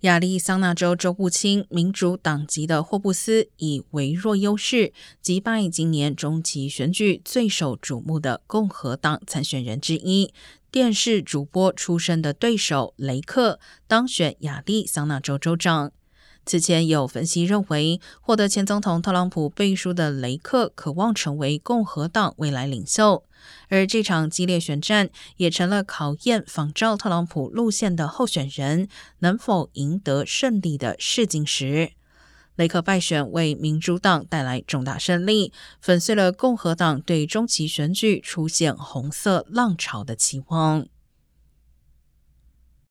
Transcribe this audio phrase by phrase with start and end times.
[0.00, 10.32] 亚利桑那州州务卿民主党籍的霍布斯以微弱优势击败今年中期选举最受瞩目的共和党参选人之一、
[10.70, 15.92] 电视主播出身的对手雷克，当选亚利桑那州州长。
[16.46, 23.24] 此前有分析认为，获得前总统特朗普背书的雷克渴望成为共和党未来领袖，
[23.68, 28.88] 而这场激烈选战也成了考验仿照特朗普路线的候选人
[29.20, 31.92] 能否赢得胜利的试金石。
[32.56, 40.86] 雷克败选为民主党带来重大胜利，粉碎了共和党对中期选举出现红色浪潮的期望。